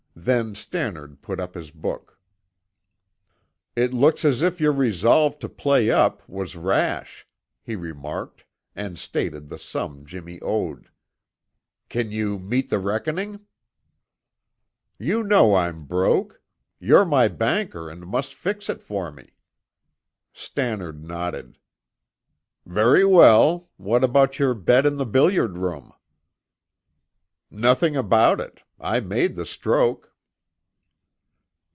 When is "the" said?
9.49-9.57, 12.69-12.77, 24.97-25.05, 29.35-29.47